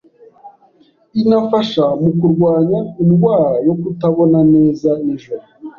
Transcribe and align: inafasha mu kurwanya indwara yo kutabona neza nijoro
inafasha 1.21 1.85
mu 2.01 2.11
kurwanya 2.19 2.79
indwara 3.03 3.49
yo 3.67 3.73
kutabona 3.81 4.39
neza 4.53 4.89
nijoro 5.03 5.45